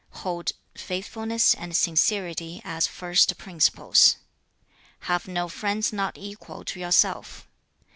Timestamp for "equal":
6.17-6.65